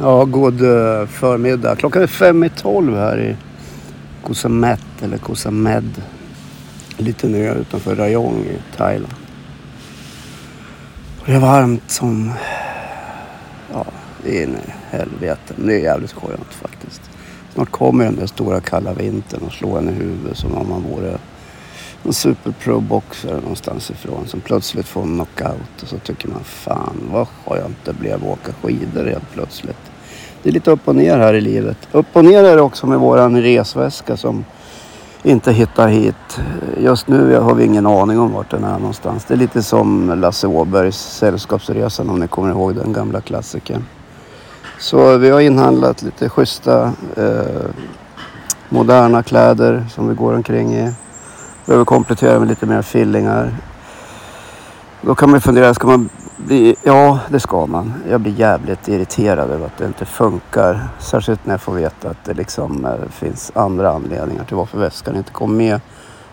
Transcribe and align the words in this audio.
Ja, 0.00 0.24
god 0.24 0.62
eh, 0.62 1.06
förmiddag. 1.06 1.76
Klockan 1.76 2.02
är 2.02 2.06
fem 2.06 2.44
i 2.44 2.48
tolv 2.48 2.96
här 2.96 3.20
i 3.20 3.36
Koh 4.22 4.32
Samet 4.32 5.02
eller 5.02 5.18
Koh 5.18 5.34
Samed. 5.34 6.02
Lite 6.96 7.28
ner 7.28 7.54
utanför 7.54 7.96
Rayong 7.96 8.44
i 8.44 8.76
Thailand. 8.76 9.14
Och 11.20 11.26
det 11.26 11.32
är 11.32 11.40
varmt 11.40 11.90
som... 11.90 12.32
Ja, 13.72 13.84
det 14.24 14.38
är 14.38 14.42
in 14.42 14.56
i 14.56 14.96
helvete. 14.96 15.54
Men 15.56 15.66
det 15.66 15.74
är 15.74 15.80
jävligt 15.80 16.12
skönt 16.12 16.54
faktiskt. 16.54 17.10
Snart 17.54 17.70
kommer 17.70 18.04
den 18.04 18.16
där 18.16 18.26
stora 18.26 18.60
kalla 18.60 18.94
vintern 18.94 19.42
och 19.46 19.52
slår 19.52 19.78
en 19.78 19.88
i 19.88 19.92
huvudet 19.92 20.36
som 20.36 20.54
om 20.54 20.68
man 20.68 20.82
vore 20.82 21.18
en 22.04 22.12
superproboxare 22.12 23.40
någonstans 23.40 23.90
ifrån 23.90 24.26
som 24.26 24.40
plötsligt 24.40 24.88
får 24.88 25.02
en 25.02 25.14
knockout 25.14 25.82
och 25.82 25.88
så 25.88 25.98
tycker 25.98 26.28
man 26.28 26.44
fan 26.44 27.08
vad 27.12 27.28
skönt 27.28 27.84
det 27.84 27.92
blev 27.92 28.14
att 28.14 28.22
åka 28.22 28.52
skidor 28.62 29.04
helt 29.04 29.30
plötsligt. 29.32 29.90
Det 30.42 30.48
är 30.48 30.52
lite 30.52 30.70
upp 30.70 30.88
och 30.88 30.96
ner 30.96 31.18
här 31.18 31.34
i 31.34 31.40
livet. 31.40 31.88
Upp 31.92 32.06
och 32.12 32.24
ner 32.24 32.44
är 32.44 32.56
det 32.56 32.62
också 32.62 32.86
med 32.86 32.98
våran 32.98 33.42
resväska 33.42 34.16
som 34.16 34.44
inte 35.22 35.52
hittar 35.52 35.88
hit. 35.88 36.40
Just 36.78 37.08
nu 37.08 37.38
har 37.38 37.54
vi 37.54 37.64
ingen 37.64 37.86
aning 37.86 38.18
om 38.18 38.32
vart 38.32 38.50
den 38.50 38.64
är 38.64 38.78
någonstans. 38.78 39.24
Det 39.24 39.34
är 39.34 39.38
lite 39.38 39.62
som 39.62 40.20
Lasse 40.20 40.46
Åbergs 40.46 40.96
Sällskapsresan 40.96 42.10
om 42.10 42.20
ni 42.20 42.28
kommer 42.28 42.50
ihåg 42.50 42.74
den 42.74 42.92
gamla 42.92 43.20
klassikern. 43.20 43.84
Så 44.78 45.18
vi 45.18 45.30
har 45.30 45.40
inhandlat 45.40 46.02
lite 46.02 46.28
schyssta 46.28 46.92
eh, 47.16 47.70
moderna 48.68 49.22
kläder 49.22 49.84
som 49.90 50.08
vi 50.08 50.14
går 50.14 50.34
omkring 50.34 50.74
i. 50.74 50.92
Behöver 51.66 51.84
komplettera 51.84 52.38
med 52.38 52.48
lite 52.48 52.66
mer 52.66 52.82
fillingar. 52.82 53.54
Då 55.00 55.14
kan 55.14 55.30
man 55.30 55.40
fundera, 55.40 55.74
ska 55.74 55.86
man 55.86 56.08
bli... 56.36 56.76
Ja, 56.82 57.18
det 57.28 57.40
ska 57.40 57.66
man. 57.66 57.94
Jag 58.10 58.20
blir 58.20 58.32
jävligt 58.32 58.88
irriterad 58.88 59.50
över 59.50 59.66
att 59.66 59.78
det 59.78 59.86
inte 59.86 60.04
funkar. 60.04 60.88
Särskilt 60.98 61.46
när 61.46 61.54
jag 61.54 61.60
får 61.60 61.74
veta 61.74 62.10
att 62.10 62.24
det 62.24 62.34
liksom 62.34 62.84
eh, 62.84 62.92
finns 63.10 63.52
andra 63.54 63.90
anledningar 63.90 64.44
till 64.44 64.56
varför 64.56 64.78
väskan 64.78 65.16
inte 65.16 65.32
kom 65.32 65.56
med 65.56 65.80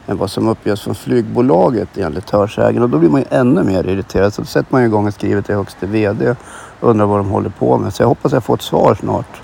än 0.08 0.18
vad 0.18 0.32
som 0.32 0.48
uppges 0.48 0.82
från 0.82 0.96
flygbolaget 0.96 1.98
enligt 1.98 2.30
hörsägen. 2.30 2.84
Och 2.84 2.90
då 2.90 2.98
blir 2.98 3.10
man 3.10 3.22
ju 3.22 3.28
ännu 3.30 3.64
mer 3.64 3.88
irriterad. 3.88 4.34
Så 4.34 4.42
då 4.42 4.46
sätter 4.46 4.74
man 4.74 4.82
ju 4.82 4.88
igång 4.88 5.08
och 5.08 5.14
skriver 5.14 5.42
till 5.42 5.56
högste 5.56 5.86
VD 5.86 6.36
och 6.80 6.90
undrar 6.90 7.06
vad 7.06 7.20
de 7.20 7.30
håller 7.30 7.50
på 7.50 7.78
med. 7.78 7.94
Så 7.94 8.04
jag 8.04 8.08
hoppas 8.08 8.32
jag 8.32 8.44
får 8.44 8.56
ett 8.56 8.62
svar 8.62 8.96
snart. 9.00 9.42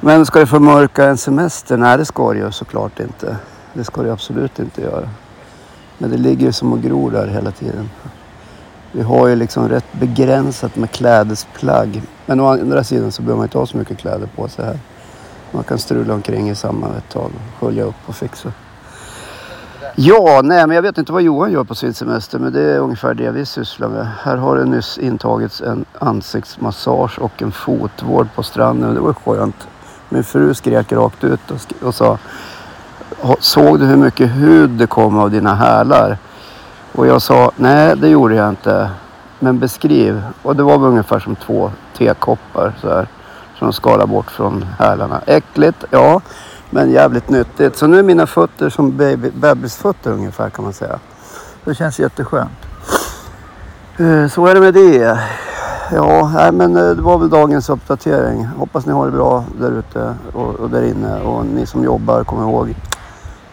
Men 0.00 0.26
ska 0.26 0.38
det 0.38 0.46
förmörka 0.46 1.04
en 1.04 1.16
semester? 1.16 1.76
Nej, 1.76 1.98
det 1.98 2.04
ska 2.04 2.32
det 2.32 2.38
ju 2.38 2.52
såklart 2.52 3.00
inte. 3.00 3.36
Det 3.74 3.84
ska 3.84 4.02
det 4.02 4.12
absolut 4.12 4.58
inte 4.58 4.82
göra. 4.82 5.08
Men 5.98 6.10
det 6.10 6.16
ligger 6.16 6.46
ju 6.46 6.52
som 6.52 6.72
och 6.72 6.82
gror 6.82 7.10
där 7.10 7.26
hela 7.26 7.50
tiden. 7.50 7.90
Vi 8.92 9.02
har 9.02 9.28
ju 9.28 9.36
liksom 9.36 9.68
rätt 9.68 9.92
begränsat 9.92 10.76
med 10.76 10.90
klädesplagg. 10.90 12.02
Men 12.26 12.40
å 12.40 12.46
andra 12.46 12.84
sidan 12.84 13.12
så 13.12 13.22
behöver 13.22 13.36
man 13.36 13.46
inte 13.46 13.58
ha 13.58 13.66
så 13.66 13.76
mycket 13.76 13.98
kläder 13.98 14.26
på 14.36 14.48
sig 14.48 14.64
här. 14.64 14.78
Man 15.50 15.64
kan 15.64 15.78
strula 15.78 16.14
omkring 16.14 16.50
i 16.50 16.54
samma 16.54 16.86
ett 16.86 17.08
tag 17.08 17.24
och 17.24 17.60
skölja 17.60 17.84
upp 17.84 17.94
och 18.06 18.14
fixa. 18.14 18.52
Ja, 19.96 20.40
nej 20.44 20.66
men 20.66 20.74
jag 20.76 20.82
vet 20.82 20.98
inte 20.98 21.12
vad 21.12 21.22
Johan 21.22 21.52
gör 21.52 21.64
på 21.64 21.74
sin 21.74 21.94
semester 21.94 22.38
men 22.38 22.52
det 22.52 22.60
är 22.60 22.78
ungefär 22.78 23.14
det 23.14 23.30
vi 23.30 23.46
sysslar 23.46 23.88
med. 23.88 24.06
Här 24.06 24.36
har 24.36 24.56
det 24.56 24.64
nyss 24.64 24.98
intagits 24.98 25.60
en 25.60 25.84
ansiktsmassage 25.98 27.18
och 27.18 27.42
en 27.42 27.52
fotvård 27.52 28.28
på 28.34 28.42
stranden. 28.42 28.94
Det 28.94 29.00
var 29.00 29.12
skönt. 29.12 29.68
Min 30.08 30.24
fru 30.24 30.54
skrek 30.54 30.92
rakt 30.92 31.24
ut 31.24 31.50
och, 31.50 31.86
och 31.86 31.94
sa 31.94 32.18
Såg 33.40 33.80
du 33.80 33.86
hur 33.86 33.96
mycket 33.96 34.30
hud 34.30 34.70
det 34.70 34.86
kom 34.86 35.18
av 35.18 35.30
dina 35.30 35.54
hälar? 35.54 36.18
Och 36.92 37.06
jag 37.06 37.22
sa 37.22 37.50
nej 37.56 37.96
det 37.96 38.08
gjorde 38.08 38.34
jag 38.34 38.48
inte. 38.48 38.90
Men 39.38 39.58
beskriv. 39.58 40.22
Och 40.42 40.56
det 40.56 40.62
var 40.62 40.78
väl 40.78 40.88
ungefär 40.88 41.18
som 41.18 41.36
två 41.36 41.70
tekoppar 41.98 42.72
så 42.80 42.88
här. 42.88 43.08
Som 43.58 43.66
de 43.66 43.72
skalade 43.72 44.06
bort 44.06 44.30
från 44.30 44.64
hälarna. 44.78 45.20
Äckligt, 45.26 45.84
ja. 45.90 46.20
Men 46.70 46.90
jävligt 46.90 47.28
nyttigt. 47.28 47.76
Så 47.76 47.86
nu 47.86 47.98
är 47.98 48.02
mina 48.02 48.26
fötter 48.26 48.70
som 48.70 48.96
baby, 48.96 49.30
bebisfötter 49.30 50.10
ungefär 50.12 50.50
kan 50.50 50.64
man 50.64 50.72
säga. 50.72 50.98
Det 51.64 51.74
känns 51.74 51.98
jätteskönt. 51.98 52.50
Eh, 53.98 54.28
så 54.28 54.46
är 54.46 54.54
det 54.54 54.60
med 54.60 54.74
det. 54.74 55.18
Ja, 55.92 56.32
nej, 56.34 56.52
men 56.52 56.76
eh, 56.76 56.90
det 56.90 57.02
var 57.02 57.18
väl 57.18 57.30
dagens 57.30 57.70
uppdatering. 57.70 58.44
Hoppas 58.44 58.86
ni 58.86 58.92
har 58.92 59.06
det 59.06 59.12
bra 59.12 59.44
där 59.60 59.70
ute 59.70 60.14
och, 60.32 60.54
och 60.54 60.70
där 60.70 60.82
inne. 60.82 61.20
Och 61.20 61.46
ni 61.46 61.66
som 61.66 61.84
jobbar, 61.84 62.24
kom 62.24 62.42
ihåg. 62.42 62.74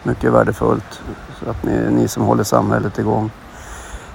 Mycket 0.02 0.32
värdefullt. 0.32 1.02
Så 1.44 1.50
att 1.50 1.64
ni, 1.64 1.90
ni 1.90 2.08
som 2.08 2.22
håller 2.22 2.44
samhället 2.44 2.98
igång. 2.98 3.30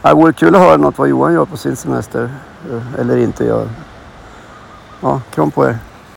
Det 0.01 0.13
vore 0.13 0.33
kul 0.33 0.55
att 0.55 0.61
höra 0.61 0.77
något 0.77 0.97
vad 0.97 1.09
Johan 1.09 1.33
gör 1.33 1.45
på 1.45 1.57
sin 1.57 1.75
semester. 1.75 2.29
Eh, 2.71 2.99
eller 2.99 3.17
inte 3.17 3.45
gör. 3.45 3.69
Ja, 5.01 5.21
kram 5.31 5.51
på 5.51 5.65
er. 5.65 5.77